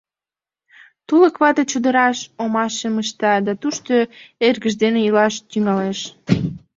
Тулык 1.07 1.35
вате 1.41 1.63
чодыраш 1.71 2.17
омашым 2.43 2.95
ышта 3.03 3.33
да 3.45 3.53
тушто 3.61 3.93
эргыж 4.47 4.73
дене 4.83 4.99
илаш 5.07 5.33
тӱҥалеш. 5.49 5.99